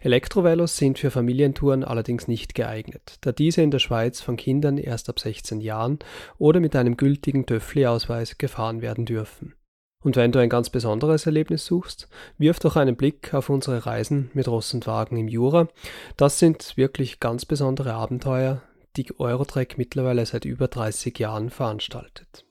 Elektrovelos 0.00 0.78
sind 0.78 0.98
für 0.98 1.10
Familientouren 1.10 1.84
allerdings 1.84 2.26
nicht 2.26 2.54
geeignet, 2.54 3.18
da 3.20 3.32
diese 3.32 3.60
in 3.60 3.70
der 3.70 3.80
Schweiz 3.80 4.22
von 4.22 4.38
Kindern 4.38 4.78
erst 4.78 5.10
ab 5.10 5.20
16 5.20 5.60
Jahren 5.60 5.98
oder 6.38 6.60
mit 6.60 6.74
einem 6.74 6.96
gültigen 6.96 7.44
Töffli-Ausweis 7.44 8.38
gefahren 8.38 8.80
werden 8.80 9.04
dürfen. 9.04 9.56
Und 10.02 10.14
wenn 10.14 10.30
du 10.30 10.38
ein 10.38 10.48
ganz 10.48 10.70
besonderes 10.70 11.26
Erlebnis 11.26 11.64
suchst, 11.64 12.08
wirf 12.38 12.60
doch 12.60 12.76
einen 12.76 12.96
Blick 12.96 13.34
auf 13.34 13.50
unsere 13.50 13.84
Reisen 13.84 14.30
mit 14.32 14.46
Ross 14.46 14.72
und 14.72 14.86
Wagen 14.86 15.16
im 15.16 15.26
Jura. 15.26 15.68
Das 16.16 16.38
sind 16.38 16.76
wirklich 16.76 17.18
ganz 17.18 17.44
besondere 17.44 17.94
Abenteuer, 17.94 18.62
die 18.96 19.18
Eurotrek 19.18 19.76
mittlerweile 19.76 20.24
seit 20.24 20.44
über 20.44 20.68
30 20.68 21.18
Jahren 21.18 21.50
veranstaltet. 21.50 22.44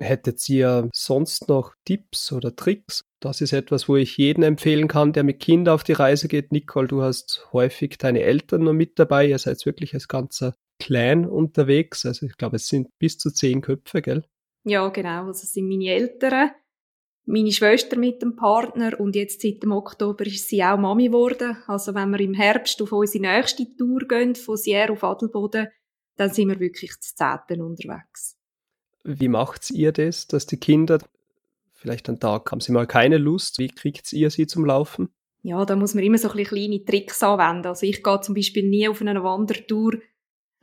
Hättet 0.00 0.48
ihr 0.48 0.88
sonst 0.92 1.48
noch 1.48 1.72
Tipps 1.84 2.30
oder 2.30 2.54
Tricks? 2.54 3.04
Das 3.18 3.40
ist 3.40 3.52
etwas, 3.52 3.88
wo 3.88 3.96
ich 3.96 4.16
jeden 4.16 4.44
empfehlen 4.44 4.86
kann, 4.86 5.12
der 5.12 5.24
mit 5.24 5.40
Kindern 5.40 5.74
auf 5.74 5.82
die 5.82 5.92
Reise 5.92 6.28
geht. 6.28 6.52
Nicole, 6.52 6.86
du 6.86 7.02
hast 7.02 7.48
häufig 7.52 7.98
deine 7.98 8.20
Eltern 8.20 8.62
noch 8.62 8.74
mit 8.74 8.98
dabei. 9.00 9.26
Ihr 9.26 9.38
seid 9.38 9.64
wirklich 9.66 9.94
als 9.94 10.06
ganzer 10.06 10.54
Clan 10.78 11.26
unterwegs. 11.26 12.06
Also 12.06 12.26
ich 12.26 12.36
glaube, 12.36 12.56
es 12.56 12.68
sind 12.68 12.88
bis 12.98 13.18
zu 13.18 13.30
zehn 13.30 13.60
Köpfe, 13.60 14.02
gell? 14.02 14.24
Ja, 14.64 14.88
genau. 14.88 15.26
Also 15.26 15.44
es 15.44 15.52
sind 15.52 15.68
meine 15.68 15.90
Eltern, 15.90 16.50
meine 17.24 17.52
Schwester 17.52 17.98
mit 17.98 18.22
dem 18.22 18.36
Partner 18.36 18.98
und 18.98 19.14
jetzt 19.14 19.42
seit 19.42 19.62
dem 19.62 19.72
Oktober 19.72 20.26
ist 20.26 20.48
sie 20.48 20.64
auch 20.64 20.78
Mami 20.78 21.06
geworden. 21.06 21.58
Also 21.66 21.94
wenn 21.94 22.10
wir 22.10 22.20
im 22.20 22.34
Herbst 22.34 22.80
auf 22.80 22.92
unsere 22.92 23.22
nächste 23.22 23.76
Tour 23.76 24.00
gehen, 24.08 24.34
von 24.34 24.56
Sierra 24.56 24.92
auf 24.92 25.04
Adelboden, 25.04 25.68
dann 26.16 26.30
sind 26.30 26.48
wir 26.48 26.58
wirklich 26.58 26.98
zu 27.00 27.14
Zehnten 27.14 27.62
unterwegs. 27.62 28.36
Wie 29.04 29.28
macht 29.28 29.70
ihr 29.70 29.92
das, 29.92 30.26
dass 30.26 30.46
die 30.46 30.58
Kinder, 30.58 30.98
vielleicht 31.74 32.08
einen 32.08 32.18
Tag 32.18 32.50
haben 32.50 32.60
sie 32.60 32.72
mal 32.72 32.86
keine 32.86 33.18
Lust, 33.18 33.58
wie 33.58 33.68
kriegt 33.68 34.12
ihr 34.12 34.30
sie 34.30 34.46
zum 34.46 34.64
Laufen? 34.64 35.10
Ja, 35.42 35.64
da 35.64 35.76
muss 35.76 35.94
man 35.94 36.04
immer 36.04 36.18
so 36.18 36.28
ein 36.28 36.36
bisschen 36.36 36.56
kleine 36.56 36.84
Tricks 36.84 37.22
anwenden. 37.22 37.68
Also 37.68 37.86
ich 37.86 38.02
gehe 38.02 38.20
zum 38.20 38.34
Beispiel 38.34 38.68
nie 38.68 38.88
auf 38.88 39.00
eine 39.00 39.22
Wandertour 39.22 39.98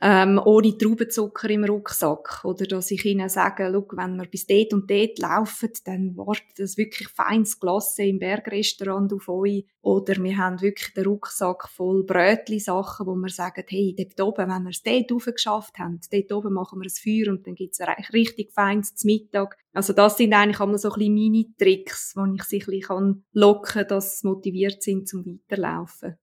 ähm, 0.00 0.40
ohne 0.44 0.76
Traubenzucker 0.76 1.48
im 1.50 1.64
Rucksack. 1.64 2.44
Oder 2.44 2.66
dass 2.66 2.90
ich 2.90 3.04
ihnen 3.04 3.28
sage, 3.28 3.70
Schau, 3.72 3.86
wenn 3.96 4.16
wir 4.16 4.26
bis 4.26 4.46
dort 4.46 4.74
und 4.74 4.90
dort 4.90 5.18
laufen, 5.18 5.70
dann 5.84 6.16
wartet 6.16 6.58
das 6.58 6.76
wirklich 6.76 7.08
feines 7.08 7.58
Glasse 7.58 8.04
im 8.04 8.18
Bergrestaurant 8.18 9.12
auf 9.12 9.28
euch. 9.28 9.66
Oder 9.80 10.22
wir 10.22 10.36
haben 10.36 10.60
wirklich 10.60 10.92
den 10.94 11.06
Rucksack 11.06 11.68
voll 11.68 12.04
Brötli-Sachen, 12.04 13.06
wo 13.06 13.14
wir 13.14 13.30
sagen, 13.30 13.64
hey, 13.68 13.94
dort 13.96 14.20
oben, 14.20 14.50
wenn 14.50 14.64
wir 14.64 14.70
es 14.70 14.82
dort 14.82 15.12
oben 15.12 15.32
geschafft 15.32 15.78
haben, 15.78 16.00
dort 16.10 16.32
oben 16.32 16.52
machen 16.52 16.80
wir 16.80 16.86
ein 16.86 16.90
Feuer 16.90 17.32
und 17.32 17.46
dann 17.46 17.54
gibt's 17.54 17.80
ein 17.80 17.94
richtig 18.12 18.52
feines 18.52 18.94
zum 18.94 19.08
Mittag. 19.08 19.56
Also 19.72 19.92
das 19.92 20.16
sind 20.16 20.32
eigentlich 20.32 20.60
immer 20.60 20.78
so 20.78 20.90
ein 20.90 20.98
bisschen 20.98 21.14
Mini-Tricks, 21.14 22.14
wo 22.16 22.24
ich 22.34 22.42
sie 22.44 22.60
ein 22.60 22.66
bisschen 22.66 23.24
locken 23.32 23.72
kann, 23.82 23.88
dass 23.88 24.20
sie 24.20 24.26
motiviert 24.26 24.82
sind 24.82 25.08
zum 25.08 25.24
Weiterlaufen. 25.24 26.16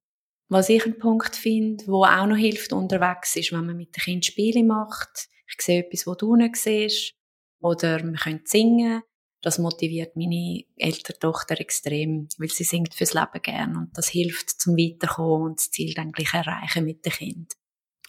Was 0.50 0.70
ich 0.70 0.86
einen 0.86 1.00
Punkt 1.00 1.36
finde, 1.36 1.86
wo 1.88 2.04
auch 2.04 2.26
noch 2.26 2.36
hilft 2.36 2.74
unterwegs 2.74 3.36
ist, 3.36 3.52
wenn 3.52 3.66
man 3.66 3.78
mit 3.78 3.96
den 3.96 4.02
Kindern 4.02 4.24
Spiele 4.24 4.64
macht. 4.64 5.28
Ich 5.48 5.64
sehe 5.64 5.84
etwas, 5.84 6.06
was 6.06 6.18
du 6.18 6.36
nicht 6.36 6.56
siehst. 6.58 7.14
Oder 7.62 8.04
wir 8.04 8.14
können 8.14 8.42
singen. 8.44 9.02
Das 9.42 9.60
motiviert 9.60 10.16
meine 10.16 10.64
ältere 10.78 11.20
Tochter 11.20 11.60
extrem, 11.60 12.30
weil 12.38 12.50
sie 12.50 12.64
singt 12.64 12.94
fürs 12.94 13.14
Leben 13.14 13.42
gern 13.42 13.76
und 13.76 13.90
das 13.94 14.08
hilft 14.08 14.62
zum 14.62 14.78
Weiterkommen 14.78 15.50
und 15.50 15.60
das 15.60 15.70
Ziel 15.70 15.94
dann 15.94 16.14
gleich 16.14 16.34
erreichen 16.34 16.86
mit 16.86 17.06
den 17.06 17.12
Kindern. 17.12 17.48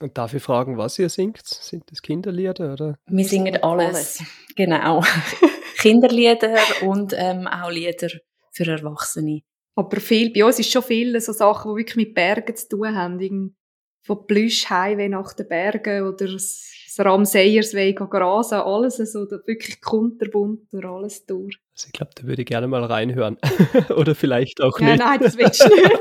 Und 0.00 0.17
darf 0.17 0.33
ich 0.35 0.43
fragen, 0.43 0.76
was 0.76 0.99
ihr 0.99 1.09
singt? 1.09 1.45
Sind 1.45 1.91
das 1.91 2.03
Kinderlieder 2.03 2.73
oder? 2.73 2.99
Wir 3.07 3.25
singen 3.25 3.62
alles. 3.62 3.87
alles. 3.88 4.23
Genau. 4.55 5.03
Kinderlieder 5.79 6.57
und 6.83 7.12
ähm, 7.17 7.47
auch 7.47 7.71
Lieder 7.71 8.09
für 8.53 8.67
Erwachsene. 8.67 9.43
Aber 9.76 10.00
viel, 10.00 10.33
bei 10.33 10.45
uns 10.45 10.59
ist 10.59 10.71
schon 10.71 10.83
viel 10.83 11.19
so 11.21 11.33
Sachen, 11.33 11.73
die 11.73 11.81
wirklich 11.81 11.97
mit 11.97 12.14
Bergen 12.14 12.54
zu 12.54 12.69
tun 12.69 12.95
haben. 12.95 13.57
Von 14.02 14.26
Plüsch 14.26 14.69
Highway 14.69 15.09
nach 15.09 15.33
den 15.33 15.49
Bergen 15.49 16.07
oder 16.07 16.26
das 16.28 16.71
Ramseyersweg 16.99 17.97
grasen, 17.97 18.61
alles 18.61 18.97
so, 18.97 19.28
wirklich 19.47 19.81
kunterbunt 19.81 20.73
durch 20.73 20.85
alles 20.85 21.26
durch. 21.26 21.59
Also 21.75 21.87
ich 21.87 21.93
glaube, 21.93 22.12
da 22.14 22.25
würde 22.25 22.43
ich 22.43 22.49
gerne 22.49 22.69
mal 22.69 22.85
reinhören. 22.85 23.38
oder 23.97 24.14
vielleicht 24.14 24.61
auch 24.61 24.78
ja, 24.78 24.90
nicht. 24.90 24.99
Nein, 24.99 25.21
das 25.21 25.37
willst 25.37 25.64
du 25.64 25.75
nicht. 25.75 25.99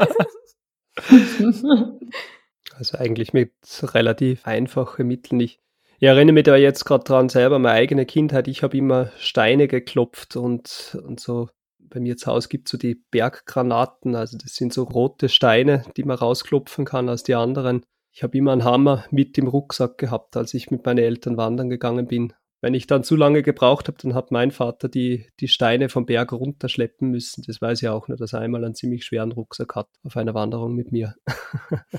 also 2.77 2.97
eigentlich 2.97 3.33
mit 3.33 3.53
relativ 3.81 4.45
einfachen 4.45 5.07
Mitteln. 5.07 5.39
Ich, 5.39 5.59
ich 5.97 6.07
erinnere 6.07 6.33
mich 6.33 6.43
da 6.43 6.55
jetzt 6.55 6.85
gerade 6.85 7.03
dran 7.03 7.29
selber, 7.29 7.57
meine 7.57 7.75
eigene 7.75 8.05
Kindheit. 8.05 8.47
Ich 8.47 8.61
habe 8.63 8.77
immer 8.77 9.11
Steine 9.17 9.67
geklopft 9.67 10.35
und, 10.35 10.97
und 11.03 11.19
so 11.19 11.49
bei 11.93 11.99
mir 11.99 12.17
zu 12.17 12.31
Hause 12.31 12.49
gibt 12.49 12.67
es 12.67 12.71
so 12.71 12.77
die 12.77 12.95
Berggranaten, 13.11 14.15
also 14.15 14.37
das 14.37 14.55
sind 14.55 14.73
so 14.73 14.83
rote 14.83 15.29
Steine, 15.29 15.83
die 15.95 16.03
man 16.03 16.17
rausklopfen 16.17 16.85
kann 16.85 17.07
aus 17.07 17.23
die 17.23 17.35
anderen. 17.35 17.85
Ich 18.11 18.23
habe 18.23 18.37
immer 18.37 18.51
einen 18.51 18.63
Hammer 18.63 19.05
mit 19.11 19.37
im 19.37 19.47
Rucksack 19.47 19.97
gehabt, 19.97 20.35
als 20.35 20.53
ich 20.53 20.71
mit 20.71 20.85
meinen 20.85 20.99
Eltern 20.99 21.37
wandern 21.37 21.69
gegangen 21.69 22.07
bin. 22.07 22.33
Wenn 22.61 22.73
ich 22.73 22.87
dann 22.87 23.03
zu 23.03 23.15
lange 23.15 23.43
gebraucht 23.43 23.87
habe, 23.89 23.97
dann 24.01 24.13
hat 24.13 24.31
mein 24.31 24.51
Vater 24.51 24.87
die, 24.87 25.27
die 25.39 25.49
Steine 25.49 25.89
vom 25.89 26.05
Berg 26.05 26.31
runterschleppen 26.31 27.09
müssen. 27.09 27.43
Das 27.45 27.61
weiß 27.61 27.81
ich 27.81 27.89
auch 27.89 28.07
nur, 28.07 28.17
dass 28.17 28.33
er 28.33 28.39
einmal 28.39 28.63
einen 28.63 28.73
ziemlich 28.73 29.03
schweren 29.03 29.33
Rucksack 29.33 29.75
hat 29.75 29.89
auf 30.03 30.15
einer 30.15 30.33
Wanderung 30.33 30.73
mit 30.73 30.91
mir. 30.91 31.15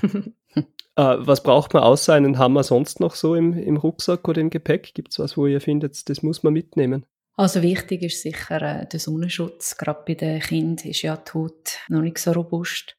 äh, 0.55 0.63
was 0.95 1.43
braucht 1.43 1.73
man 1.73 1.83
außer 1.83 2.13
einen 2.15 2.39
Hammer 2.39 2.63
sonst 2.63 2.99
noch 2.99 3.13
so 3.13 3.35
im, 3.35 3.53
im 3.53 3.77
Rucksack 3.77 4.27
oder 4.27 4.41
im 4.41 4.49
Gepäck? 4.49 4.93
Gibt 4.95 5.11
es 5.11 5.19
was, 5.19 5.37
wo 5.37 5.45
ihr 5.45 5.61
findet, 5.61 6.09
das 6.09 6.23
muss 6.23 6.41
man 6.41 6.53
mitnehmen? 6.53 7.05
Also 7.37 7.61
wichtig 7.61 8.01
ist 8.03 8.21
sicher 8.21 8.61
äh, 8.61 8.87
der 8.87 8.99
Sonnenschutz. 8.99 9.77
Gerade 9.77 10.03
bei 10.07 10.13
den 10.13 10.39
Kindern 10.39 10.87
ist 10.87 11.01
ja 11.01 11.17
die 11.17 11.33
Haut 11.33 11.79
noch 11.89 12.01
nicht 12.01 12.17
so 12.17 12.31
robust. 12.31 12.97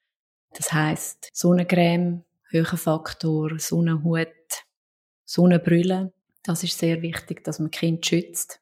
Das 0.52 0.72
heißt 0.72 1.30
Sonnencreme, 1.32 2.22
Höhenfaktor, 2.50 3.58
Sonnenhut, 3.58 4.28
Sonnenbrille. 5.24 6.12
Das 6.42 6.62
ist 6.62 6.78
sehr 6.78 7.00
wichtig, 7.00 7.44
dass 7.44 7.58
man 7.58 7.70
Kind 7.70 8.04
schützt. 8.04 8.60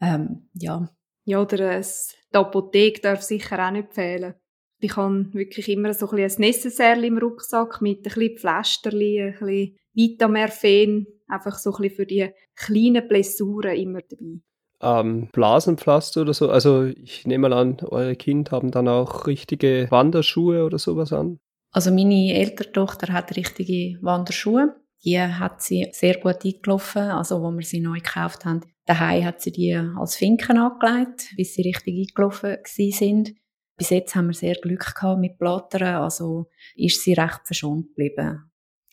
Ähm, 0.00 0.48
ja. 0.54 0.88
Ja, 1.24 1.42
oder 1.42 1.70
ein, 1.70 1.82
die 1.82 2.36
Apotheke 2.36 3.00
darf 3.00 3.22
sicher 3.22 3.66
auch 3.66 3.72
nicht 3.72 3.92
fehlen. 3.92 4.34
Ich 4.78 4.94
habe 4.96 5.32
wirklich 5.32 5.68
immer 5.68 5.94
so 5.94 6.08
ein, 6.10 6.18
ein 6.18 6.32
Necessaire 6.38 7.04
im 7.04 7.18
Rucksack 7.18 7.80
mit 7.82 7.98
ein 7.98 8.02
bisschen 8.02 8.38
Pflasterli, 8.38 9.20
ein 9.20 9.32
bisschen 9.32 9.78
Vitamerphen, 9.94 11.06
einfach 11.26 11.58
so 11.58 11.72
ein 11.72 11.82
bisschen 11.82 11.96
für 11.96 12.06
die 12.06 12.30
kleinen 12.54 13.08
Blessuren 13.08 13.74
immer 13.76 14.00
dabei 14.02 14.40
ähm, 14.80 15.28
Blasenpflaster 15.32 16.22
oder 16.22 16.34
so. 16.34 16.50
Also 16.50 16.84
ich 16.84 17.26
nehme 17.26 17.48
mal 17.48 17.58
an, 17.58 17.78
eure 17.82 18.16
Kinder 18.16 18.52
haben 18.52 18.70
dann 18.70 18.88
auch 18.88 19.26
richtige 19.26 19.86
Wanderschuhe 19.90 20.64
oder 20.64 20.78
sowas 20.78 21.12
an. 21.12 21.38
Also 21.72 21.90
meine 21.90 22.34
ältere 22.34 22.72
Tochter 22.72 23.12
hat 23.12 23.36
richtige 23.36 23.98
Wanderschuhe. 24.02 24.76
Die 25.04 25.20
hat 25.20 25.62
sie 25.62 25.88
sehr 25.92 26.18
gut 26.18 26.44
eingelaufen, 26.44 27.02
also 27.02 27.42
wo 27.42 27.50
wir 27.50 27.64
sie 27.64 27.80
neu 27.80 27.98
gekauft 27.98 28.44
haben. 28.44 28.62
Daheim 28.86 29.24
hat 29.24 29.40
sie 29.40 29.52
die 29.52 29.74
als 29.74 30.16
Finken 30.16 30.58
angelegt, 30.58 31.32
bis 31.36 31.54
sie 31.54 31.62
richtig 31.62 32.08
eingelaufen 32.08 32.58
sind. 32.64 33.34
Bis 33.76 33.90
jetzt 33.90 34.14
haben 34.14 34.28
wir 34.28 34.34
sehr 34.34 34.54
Glück 34.54 34.94
gehabt 34.94 35.20
mit 35.20 35.38
Blattern, 35.38 36.02
also 36.02 36.48
ist 36.76 37.02
sie 37.02 37.12
recht 37.12 37.40
verschont 37.44 37.88
geblieben. 37.88 38.50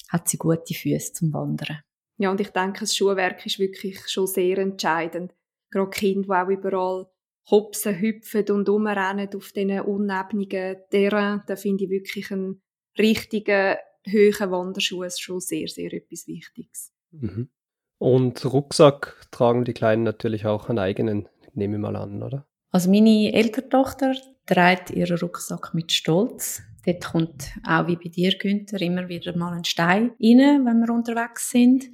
Hat 0.10 0.28
sie 0.28 0.38
gute 0.38 0.74
Füße 0.74 1.14
zum 1.14 1.34
Wandern. 1.34 1.80
Ja, 2.18 2.32
und 2.32 2.42
ich 2.42 2.50
denke, 2.50 2.82
das 2.82 2.96
Schuhwerk 2.96 3.46
ist 3.46 3.60
wirklich 3.60 4.08
schon 4.10 4.28
sehr 4.28 4.58
entscheidend 4.58 5.34
gerade 5.74 5.90
Kinder, 5.90 6.28
die 6.28 6.32
auch 6.32 6.60
überall 6.60 7.06
hopsen, 7.50 8.00
hüpfen 8.00 8.46
und 8.50 8.70
umrennen 8.70 9.30
auf 9.36 9.52
diesen 9.52 9.82
unebnigen 9.82 10.78
Terrain, 10.90 11.42
da 11.48 11.56
finde 11.56 11.86
ich 11.86 11.90
wirklich 11.90 12.32
einen 12.32 12.62
richtigen, 12.98 13.76
hohen 14.08 14.52
Wanderschuh 14.52 15.06
schon 15.10 15.40
sehr, 15.40 15.68
sehr 15.68 15.92
etwas 15.94 16.28
Wichtiges. 16.28 16.92
Mhm. 17.12 17.50
Und 17.98 18.46
Rucksack 18.46 19.28
tragen 19.32 19.66
die 19.66 19.74
Kleinen 19.74 20.04
natürlich 20.04 20.46
auch 20.46 20.70
einen 20.70 20.80
eigenen, 20.80 21.30
nehme 21.54 21.76
ich 21.76 21.82
mal 21.82 21.96
an, 21.96 22.22
oder? 22.22 22.46
Also 22.70 22.90
meine 22.90 23.34
ältere 23.34 23.70
Tochter 23.70 24.16
trägt 24.46 24.92
ihren 24.92 25.18
Rucksack 25.18 25.74
mit 25.74 25.92
Stolz. 25.92 26.62
Dort 26.86 27.06
kommt 27.06 27.52
auch 27.66 27.88
wie 27.88 27.96
bei 27.96 28.10
dir, 28.10 28.38
Günther, 28.38 28.82
immer 28.82 29.08
wieder 29.08 29.38
mal 29.38 29.54
ein 29.54 29.64
Stein 29.64 30.12
rein, 30.20 30.66
wenn 30.66 30.80
wir 30.82 30.94
unterwegs 30.94 31.50
sind. 31.50 31.86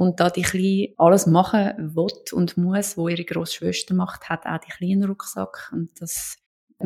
Und 0.00 0.18
da 0.18 0.30
die 0.30 0.40
Kleine 0.40 0.94
alles 0.96 1.26
machen 1.26 1.74
will 1.94 2.08
und 2.32 2.56
muss, 2.56 2.96
wo 2.96 3.08
ihre 3.08 3.26
grosse 3.26 3.56
Schwester 3.56 3.92
macht, 3.92 4.30
hat 4.30 4.46
auch 4.46 4.56
die 4.56 4.70
kleinen 4.70 5.04
Rucksack. 5.04 5.70
Und 5.74 5.90
das 6.00 6.38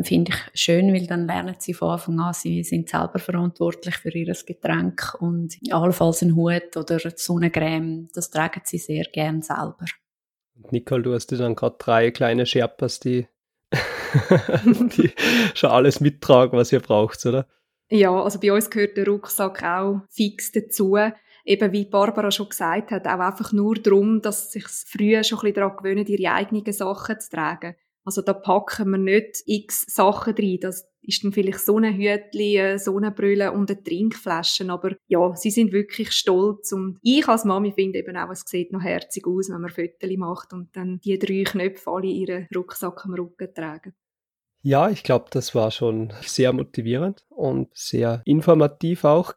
finde 0.02 0.33
ich 0.33 0.61
schön, 0.61 0.92
weil 0.92 1.06
dann 1.06 1.28
lernen 1.28 1.54
sie 1.61 1.75
von 1.75 1.90
Anfang 1.90 2.18
an, 2.18 2.35
sie 2.35 2.64
sind 2.64 2.88
selber 2.88 3.21
verantwortlich 3.21 3.99
für 3.99 4.11
ihr 4.11 4.35
Getränk 4.44 5.14
und 5.21 5.54
allenfalls 5.71 6.23
einen 6.23 6.35
Hut 6.35 6.76
oder 6.76 6.99
Sonnencreme, 7.14 8.09
das 8.12 8.30
tragen 8.30 8.62
sie 8.64 8.78
sehr 8.78 9.04
gern 9.04 9.42
selber. 9.42 9.85
Nicole, 10.73 11.04
du 11.04 11.14
hast 11.14 11.28
dir 11.28 11.38
dann 11.38 11.54
gerade 11.54 11.76
drei 11.78 12.11
kleine 12.11 12.47
Sherpas, 12.47 12.99
die, 12.99 13.28
die 14.64 15.12
schon 15.54 15.71
alles 15.71 16.00
mittragen, 16.00 16.59
was 16.59 16.73
ihr 16.73 16.80
braucht, 16.80 17.25
oder? 17.26 17.47
Ja, 17.90 18.11
also 18.11 18.40
bei 18.40 18.52
uns 18.52 18.71
gehört 18.71 18.97
der 18.97 19.06
Rucksack 19.06 19.62
auch 19.62 20.00
fix 20.11 20.50
dazu 20.50 20.97
eben 21.44 21.72
wie 21.72 21.84
Barbara 21.84 22.30
schon 22.30 22.48
gesagt 22.48 22.90
hat, 22.90 23.06
auch 23.06 23.20
einfach 23.20 23.52
nur 23.52 23.74
darum, 23.74 24.22
dass 24.22 24.52
sich 24.52 24.66
früher 24.66 25.22
schon 25.22 25.38
ein 25.38 25.42
bisschen 25.42 25.54
daran 25.54 25.76
gewöhnen, 25.76 26.06
ihre 26.06 26.32
eigenen 26.32 26.72
Sachen 26.72 27.20
zu 27.20 27.30
tragen. 27.30 27.76
Also 28.04 28.20
da 28.20 28.34
packen 28.34 28.90
wir 28.90 28.98
nicht 28.98 29.42
x 29.46 29.86
Sachen 29.88 30.34
rein. 30.34 30.58
Das 30.60 30.86
ist 31.00 31.24
dann 31.24 31.32
vielleicht 31.32 31.60
so 31.60 31.78
ein 31.78 31.96
Hütchen, 31.96 32.78
so 32.78 32.96
eine 32.96 33.10
Brille 33.10 33.52
und 33.52 33.70
eine 33.70 33.82
Trinkflasche. 33.82 34.70
Aber 34.70 34.94
ja, 35.06 35.34
sie 35.34 35.50
sind 35.50 35.72
wirklich 35.72 36.12
stolz. 36.12 36.72
Und 36.72 36.98
ich 37.02 37.26
als 37.28 37.44
Mami 37.44 37.72
finde 37.72 38.00
eben 38.00 38.16
auch, 38.16 38.30
es 38.30 38.44
sieht 38.46 38.72
noch 38.72 38.82
herzig 38.82 39.26
aus, 39.26 39.48
wenn 39.48 39.62
man 39.62 39.70
Fotos 39.70 40.16
macht 40.16 40.52
und 40.52 40.76
dann 40.76 41.00
die 41.00 41.18
drei 41.18 41.44
Knöpfe 41.44 41.90
alle 41.90 42.06
ihren 42.06 42.46
Rucksack 42.54 43.04
am 43.06 43.14
Rücken 43.14 43.54
tragen. 43.54 43.94
Ja, 44.62 44.88
ich 44.88 45.02
glaube, 45.02 45.26
das 45.30 45.54
war 45.54 45.70
schon 45.70 46.12
sehr 46.22 46.52
motivierend 46.52 47.26
und 47.28 47.68
sehr 47.74 48.22
informativ 48.24 49.04
auch. 49.04 49.34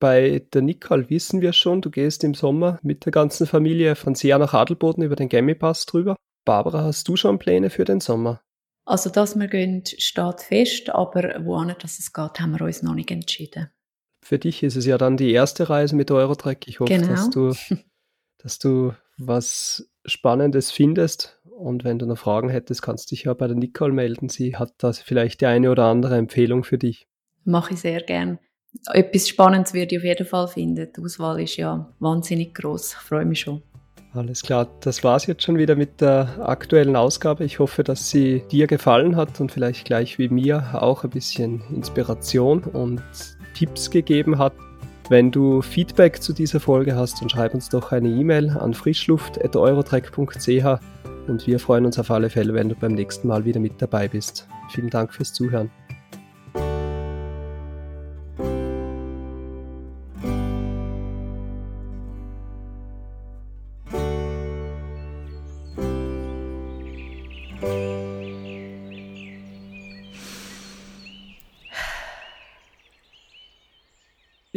Bei 0.00 0.46
der 0.52 0.62
Nicole 0.62 1.10
wissen 1.10 1.40
wir 1.40 1.52
schon, 1.52 1.80
du 1.80 1.90
gehst 1.90 2.22
im 2.22 2.34
Sommer 2.34 2.78
mit 2.82 3.04
der 3.04 3.12
ganzen 3.12 3.46
Familie 3.46 3.96
von 3.96 4.14
Seer 4.14 4.38
nach 4.38 4.54
Adelboden 4.54 5.02
über 5.02 5.16
den 5.16 5.28
Gemmipass 5.28 5.86
drüber. 5.86 6.16
Barbara, 6.44 6.84
hast 6.84 7.08
du 7.08 7.16
schon 7.16 7.38
Pläne 7.38 7.68
für 7.68 7.84
den 7.84 8.00
Sommer? 8.00 8.40
Also, 8.84 9.10
dass 9.10 9.36
wir 9.36 9.48
gehen, 9.48 9.82
steht 9.84 10.40
fest, 10.40 10.90
aber 10.90 11.44
wohin 11.44 11.74
das 11.80 11.98
es 11.98 12.12
geht, 12.12 12.40
haben 12.40 12.52
wir 12.52 12.64
uns 12.64 12.82
noch 12.82 12.94
nicht 12.94 13.10
entschieden. 13.10 13.70
Für 14.24 14.38
dich 14.38 14.62
ist 14.62 14.76
es 14.76 14.86
ja 14.86 14.98
dann 14.98 15.16
die 15.16 15.32
erste 15.32 15.68
Reise 15.68 15.96
mit 15.96 16.10
Eurotrack. 16.10 16.68
Ich 16.68 16.80
hoffe, 16.80 16.94
genau. 16.94 17.08
dass, 17.08 17.30
du, 17.30 17.54
dass 18.38 18.58
du 18.58 18.94
was 19.18 19.90
Spannendes 20.06 20.70
findest. 20.70 21.40
Und 21.44 21.82
wenn 21.82 21.98
du 21.98 22.06
noch 22.06 22.18
Fragen 22.18 22.50
hättest, 22.50 22.82
kannst 22.82 23.10
du 23.10 23.16
dich 23.16 23.24
ja 23.24 23.34
bei 23.34 23.48
der 23.48 23.56
Nicole 23.56 23.92
melden. 23.92 24.28
Sie 24.28 24.56
hat 24.56 24.74
da 24.78 24.92
vielleicht 24.92 25.40
die 25.40 25.46
eine 25.46 25.72
oder 25.72 25.86
andere 25.86 26.16
Empfehlung 26.16 26.62
für 26.62 26.78
dich. 26.78 27.08
Mache 27.44 27.74
ich 27.74 27.80
sehr 27.80 28.00
gern 28.00 28.38
etwas 28.92 29.28
Spannendes 29.28 29.74
würde 29.74 29.94
ich 29.94 29.98
auf 29.98 30.04
jeden 30.04 30.26
Fall 30.26 30.48
finden. 30.48 30.88
Die 30.94 31.02
Auswahl 31.02 31.40
ist 31.40 31.56
ja 31.56 31.88
wahnsinnig 31.98 32.54
groß. 32.54 32.92
Ich 32.92 32.98
freue 32.98 33.24
mich 33.24 33.40
schon. 33.40 33.62
Alles 34.14 34.42
klar, 34.42 34.66
das 34.80 35.04
war's 35.04 35.26
jetzt 35.26 35.42
schon 35.42 35.58
wieder 35.58 35.76
mit 35.76 36.00
der 36.00 36.28
aktuellen 36.40 36.96
Ausgabe. 36.96 37.44
Ich 37.44 37.58
hoffe, 37.58 37.84
dass 37.84 38.08
sie 38.08 38.42
dir 38.50 38.66
gefallen 38.66 39.16
hat 39.16 39.38
und 39.40 39.52
vielleicht 39.52 39.84
gleich 39.84 40.18
wie 40.18 40.28
mir 40.28 40.64
auch 40.72 41.04
ein 41.04 41.10
bisschen 41.10 41.62
Inspiration 41.74 42.64
und 42.64 43.02
Tipps 43.54 43.90
gegeben 43.90 44.38
hat. 44.38 44.54
Wenn 45.10 45.30
du 45.30 45.62
Feedback 45.62 46.22
zu 46.22 46.32
dieser 46.32 46.58
Folge 46.58 46.96
hast, 46.96 47.20
dann 47.20 47.28
schreib 47.28 47.54
uns 47.54 47.68
doch 47.68 47.92
eine 47.92 48.08
E-Mail 48.08 48.50
an 48.50 48.74
frischluft.eurotrack.ch 48.74 50.80
und 51.28 51.46
wir 51.46 51.58
freuen 51.58 51.86
uns 51.86 51.98
auf 51.98 52.10
alle 52.10 52.30
Fälle, 52.30 52.54
wenn 52.54 52.70
du 52.70 52.74
beim 52.74 52.92
nächsten 52.92 53.28
Mal 53.28 53.44
wieder 53.44 53.60
mit 53.60 53.80
dabei 53.80 54.08
bist. 54.08 54.48
Vielen 54.70 54.90
Dank 54.90 55.12
fürs 55.12 55.32
Zuhören. 55.32 55.70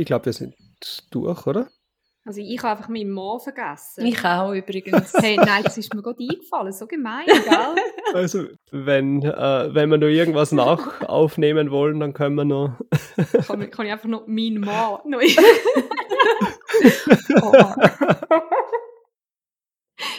Ich 0.02 0.08
glaube, 0.08 0.26
wir 0.26 0.34
sind 0.34 0.56
durch, 1.12 1.46
oder? 1.46 1.70
Also 2.26 2.42
ich 2.42 2.58
habe 2.64 2.72
einfach 2.72 2.90
meinen 2.90 3.12
Mann 3.12 3.40
vergessen. 3.40 4.04
Ich 4.04 4.26
auch 4.26 4.52
übrigens. 4.52 5.14
Hey, 5.22 5.38
nein, 5.38 5.62
das 5.64 5.78
ist 5.78 5.94
mir 5.94 6.02
gerade 6.02 6.18
eingefallen. 6.28 6.74
So 6.74 6.88
gemein, 6.88 7.28
gell? 7.28 7.76
Also, 8.16 8.48
wenn, 8.72 9.22
äh, 9.22 9.76
wenn 9.76 9.92
wir 9.92 10.00
noch 10.00 10.08
irgendwas 10.08 10.52
nach 10.54 11.02
aufnehmen 11.02 11.70
wollen, 11.70 12.00
dann 12.00 12.14
können 12.16 12.34
wir 12.34 12.46
noch... 12.46 12.80
kann, 13.48 13.70
kann 13.70 13.86
ich 13.86 13.92
einfach 13.92 14.10
noch 14.10 14.26
meinen 14.26 14.62
Mann... 14.62 15.02
Noch 15.06 15.22
oh. 17.44 17.74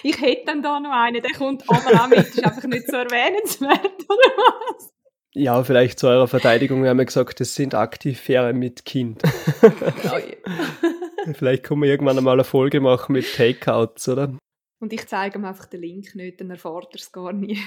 Ich 0.04 0.20
hätte 0.20 0.44
dann 0.46 0.62
da 0.62 0.78
noch 0.78 0.92
einen, 0.92 1.20
der 1.20 1.32
kommt 1.32 1.68
aber 1.68 2.04
auch 2.04 2.06
mit. 2.06 2.18
Das 2.18 2.28
ist 2.28 2.44
einfach 2.44 2.62
nicht 2.68 2.86
so 2.86 2.98
erwähnenswert, 2.98 4.04
oder 4.08 4.36
was? 4.36 4.92
Ja, 5.34 5.64
vielleicht 5.64 5.98
zu 5.98 6.08
eurer 6.08 6.28
Verteidigung, 6.28 6.82
wir 6.82 6.90
haben 6.90 6.98
ja 6.98 7.04
gesagt, 7.04 7.40
das 7.40 7.54
sind 7.54 7.74
Aktivfähre 7.74 8.52
mit 8.52 8.84
Kind. 8.84 9.22
Oh 11.24 11.32
vielleicht 11.34 11.62
können 11.62 11.82
wir 11.82 11.88
irgendwann 11.88 12.18
einmal 12.18 12.34
eine 12.34 12.44
Folge 12.44 12.80
machen 12.80 13.12
mit 13.12 13.32
Takeouts, 13.36 14.08
oder? 14.08 14.36
Und 14.80 14.92
ich 14.92 15.06
zeige 15.06 15.38
ihm 15.38 15.44
einfach 15.44 15.66
den 15.66 15.80
Link 15.80 16.16
nicht, 16.16 16.40
dann 16.40 16.50
erfahrt 16.50 16.88
er 16.92 16.96
es 16.96 17.12
gar 17.12 17.32
nie. 17.32 17.58